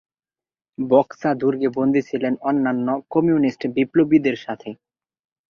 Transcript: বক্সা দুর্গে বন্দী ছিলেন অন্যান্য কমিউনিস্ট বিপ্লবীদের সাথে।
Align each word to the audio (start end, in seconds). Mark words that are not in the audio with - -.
বক্সা 0.77 1.31
দুর্গে 1.33 1.69
বন্দী 1.77 2.01
ছিলেন 2.01 2.33
অন্যান্য 2.41 2.87
কমিউনিস্ট 3.09 3.61
বিপ্লবীদের 3.75 4.37
সাথে। 4.37 4.69